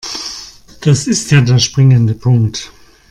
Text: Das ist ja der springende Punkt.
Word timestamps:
Das 0.81 1.05
ist 1.05 1.29
ja 1.29 1.41
der 1.41 1.59
springende 1.59 2.15
Punkt. 2.15 2.71